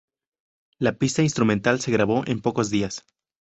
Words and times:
La 0.79 0.93
pista 0.97 1.21
instrumental 1.21 1.79
se 1.79 1.91
grabó 1.91 2.23
en 2.25 2.41
pocos 2.41 2.71
días. 2.71 3.05